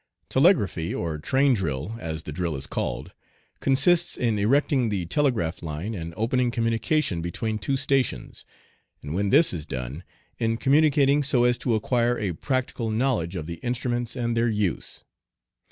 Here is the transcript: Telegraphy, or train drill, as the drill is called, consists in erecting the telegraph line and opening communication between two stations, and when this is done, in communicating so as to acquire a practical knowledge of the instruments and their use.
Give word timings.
Telegraphy, 0.29 0.95
or 0.95 1.19
train 1.19 1.53
drill, 1.53 1.95
as 1.99 2.23
the 2.23 2.31
drill 2.31 2.55
is 2.55 2.65
called, 2.65 3.13
consists 3.59 4.17
in 4.17 4.39
erecting 4.39 4.89
the 4.89 5.05
telegraph 5.05 5.61
line 5.61 5.93
and 5.93 6.11
opening 6.17 6.49
communication 6.49 7.21
between 7.21 7.59
two 7.59 7.77
stations, 7.77 8.43
and 9.03 9.13
when 9.13 9.29
this 9.29 9.53
is 9.53 9.63
done, 9.63 10.03
in 10.39 10.57
communicating 10.57 11.21
so 11.21 11.43
as 11.43 11.55
to 11.55 11.75
acquire 11.75 12.17
a 12.17 12.31
practical 12.33 12.89
knowledge 12.89 13.35
of 13.35 13.45
the 13.45 13.59
instruments 13.61 14.15
and 14.15 14.35
their 14.35 14.49
use. 14.49 15.03